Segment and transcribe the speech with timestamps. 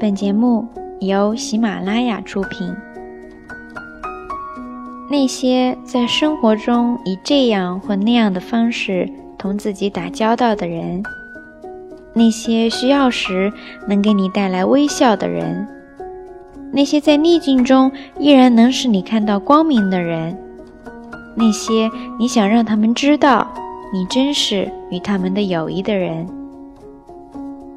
[0.00, 0.64] 本节目
[1.00, 2.72] 由喜马拉雅出品。
[5.10, 11.02] 那些在生活中以这样或那样的方式同自己打交道的人，
[12.12, 13.52] 那些需要时
[13.88, 15.66] 能给你带来微笑的人，
[16.72, 17.90] 那些在逆境中
[18.20, 20.38] 依然能使你看到光明的人，
[21.34, 21.90] 那些
[22.20, 23.52] 你想让他们知道
[23.92, 26.24] 你真实与他们的友谊的人。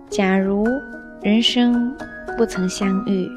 [0.07, 0.67] 假如
[1.22, 1.94] 人生
[2.36, 3.28] 不曾相遇。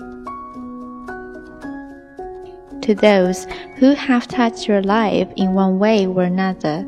[2.81, 3.45] To those
[3.79, 6.85] who have touched your life in one way or another,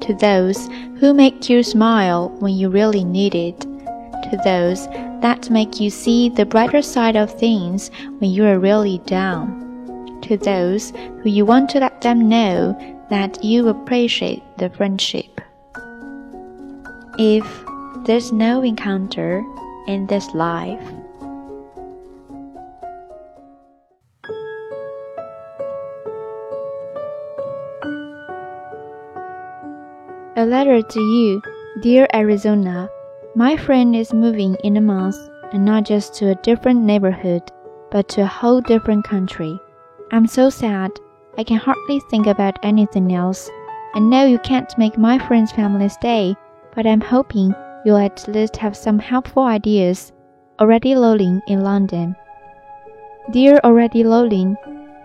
[0.00, 0.68] to those
[1.00, 4.86] who make you smile when you really need it, to those
[5.22, 10.36] that make you see the brighter side of things when you are really down, to
[10.36, 10.92] those
[11.22, 12.76] who you want to let them know
[13.10, 15.40] that you appreciate the friendship.
[17.18, 17.46] If
[18.04, 19.42] there's no encounter
[19.87, 20.81] in this life.
[30.35, 31.41] A letter to you,
[31.81, 32.89] dear Arizona.
[33.35, 35.17] My friend is moving in a month,
[35.51, 37.41] and not just to a different neighborhood,
[37.91, 39.59] but to a whole different country.
[40.11, 40.91] I'm so sad.
[41.37, 43.49] I can hardly think about anything else.
[43.95, 46.35] I know you can't make my friend's family stay,
[46.73, 47.53] but I'm hoping
[47.85, 50.11] you'll at least have some helpful ideas.
[50.59, 52.15] Already Lolling in London.
[53.31, 54.57] Dear Already Lolling,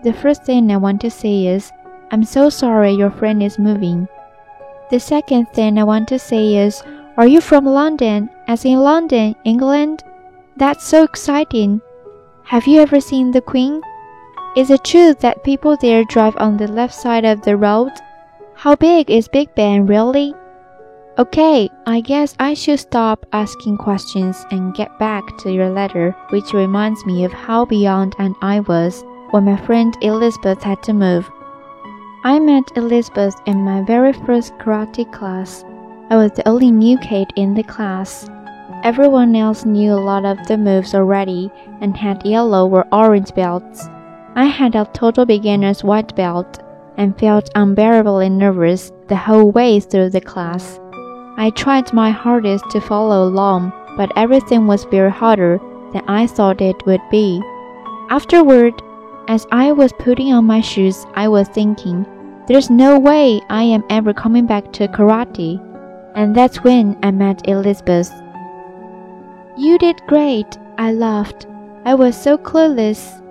[0.03, 1.71] the first thing I want to say is,
[2.11, 4.07] I'm so sorry your friend is moving.
[4.91, 6.83] The second thing I want to say is,
[7.17, 10.03] are you from London, as in London, England?
[10.57, 11.81] That's so exciting.
[12.43, 13.81] Have you ever seen the Queen?
[14.55, 17.91] Is it true that people there drive on the left side of the road?
[18.53, 20.33] How big is Big Ben really?
[21.17, 26.51] Okay, I guess I should stop asking questions and get back to your letter, which
[26.51, 29.01] reminds me of how beyond and I was
[29.31, 31.31] when my friend Elizabeth had to move.
[32.25, 35.63] I met Elizabeth in my very first karate class.
[36.09, 38.29] I was the only new kid in the class.
[38.83, 43.87] Everyone else knew a lot of the moves already and had yellow or orange belts.
[44.35, 46.59] I had a total beginner's white belt
[46.97, 50.77] and felt unbearably nervous the whole way through the class.
[51.37, 55.59] I tried my hardest to follow along, but everything was very harder
[55.91, 57.41] than I thought it would be.
[58.09, 58.73] Afterward,
[59.27, 62.05] as I was putting on my shoes, I was thinking,
[62.47, 65.59] there's no way I am ever coming back to karate.
[66.15, 68.11] And that's when I met Elizabeth.
[69.57, 71.47] You did great, I laughed.
[71.85, 73.21] I was so clueless.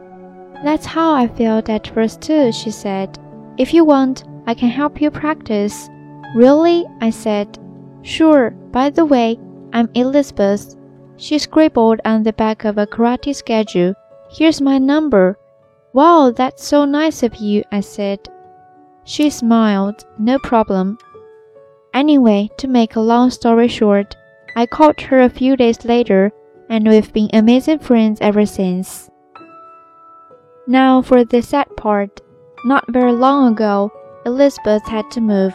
[0.63, 3.19] That's how I felt at first, too, she said.
[3.57, 5.89] If you want, I can help you practice.
[6.35, 6.85] Really?
[7.01, 7.59] I said.
[8.05, 9.39] Sure, by the way,
[9.73, 10.77] I'm Elizabeth.
[11.17, 13.95] She scribbled on the back of a karate schedule.
[14.31, 15.39] Here's my number.
[15.95, 18.29] Wow, that's so nice of you, I said.
[19.05, 20.05] She smiled.
[20.19, 20.99] No problem.
[21.95, 24.15] Anyway, to make a long story short,
[24.55, 26.31] I called her a few days later,
[26.69, 29.09] and we've been amazing friends ever since.
[30.67, 32.21] Now for the sad part.
[32.67, 33.91] Not very long ago,
[34.27, 35.55] Elizabeth had to move.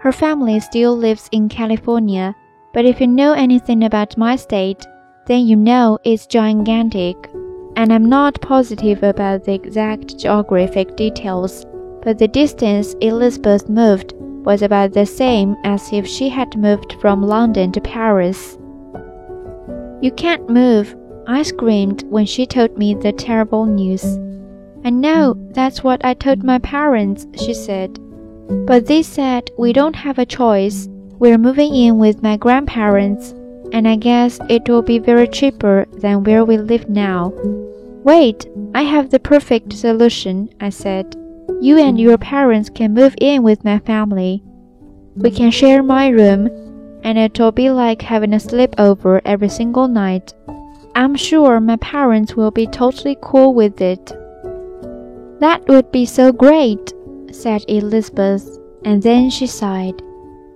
[0.00, 2.34] Her family still lives in California,
[2.72, 4.86] but if you know anything about my state,
[5.26, 7.16] then you know it's gigantic.
[7.76, 11.66] And I'm not positive about the exact geographic details,
[12.02, 17.22] but the distance Elizabeth moved was about the same as if she had moved from
[17.22, 18.56] London to Paris.
[20.00, 20.96] You can't move,
[21.26, 24.18] I screamed when she told me the terrible news.
[24.82, 27.98] I know, that's what I told my parents, she said.
[28.66, 30.88] But they said we don't have a choice.
[31.18, 33.30] We're moving in with my grandparents,
[33.72, 37.32] and I guess it will be very cheaper than where we live now.
[38.02, 41.14] Wait, I have the perfect solution, I said.
[41.60, 44.42] You and your parents can move in with my family.
[45.14, 46.48] We can share my room,
[47.04, 50.32] and it'll be like having a sleepover every single night.
[50.94, 54.06] I'm sure my parents will be totally cool with it.
[55.40, 56.92] That would be so great,
[57.34, 60.02] said Elizabeth, and then she sighed.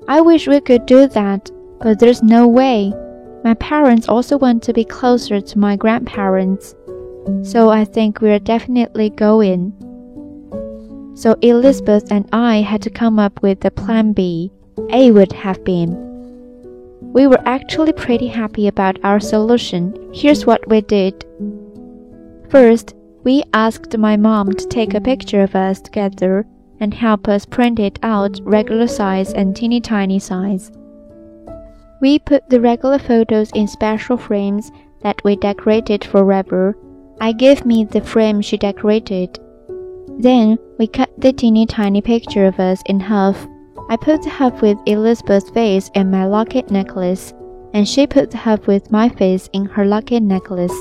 [0.09, 1.51] I wish we could do that,
[1.81, 2.93] but there's no way.
[3.43, 6.75] My parents also want to be closer to my grandparents,
[7.43, 9.73] so I think we're definitely going.
[11.15, 14.51] So Elizabeth and I had to come up with a plan B.
[14.91, 15.93] A would have been.
[17.13, 20.11] We were actually pretty happy about our solution.
[20.13, 21.25] Here's what we did.
[22.51, 26.47] First, we asked my mom to take a picture of us together
[26.81, 30.71] and help us print it out regular size and teeny tiny size.
[32.01, 34.71] We put the regular photos in special frames
[35.03, 36.77] that we decorated forever.
[37.21, 39.39] I gave me the frame she decorated.
[40.19, 43.47] Then we cut the teeny tiny picture of us in half.
[43.89, 47.33] I put the half with Elizabeth's face and my locket necklace,
[47.73, 50.75] and she put the half with my face in her locket necklace.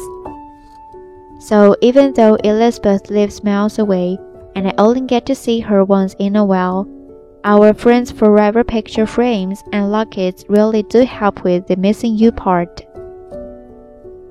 [1.39, 4.18] So even though Elizabeth lives miles away,
[4.55, 6.88] and I only get to see her once in a while,
[7.44, 12.81] our friends' forever picture frames and lockets really do help with the missing you part.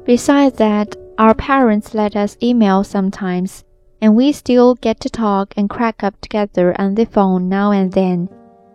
[0.05, 3.65] Besides that, our parents let us email sometimes,
[4.01, 7.93] and we still get to talk and crack up together on the phone now and
[7.93, 8.29] then.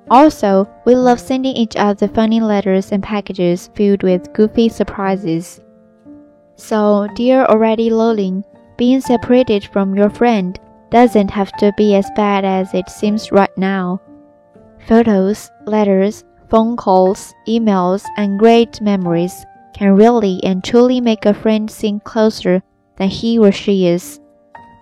[0.10, 5.60] Also, we love sending each other funny letters and packages filled with goofy surprises.
[6.56, 8.44] So, dear already Lolin,
[8.78, 10.58] being separated from your friend
[10.90, 14.02] doesn't have to be as bad as it seems right now.
[14.88, 21.70] Photos, letters, phone calls, emails, and great memories can really and truly make a friend
[21.70, 22.64] seem closer
[22.96, 24.20] than he or she is.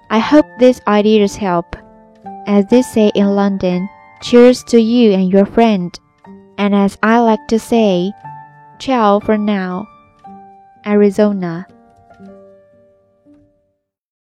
[0.10, 1.75] I hope these ideas help.
[2.48, 3.90] As they say in London,
[4.22, 5.98] cheers to you and your friend.
[6.58, 8.13] And as I like to say,
[8.80, 9.88] ciao for now.
[10.86, 11.66] Arizona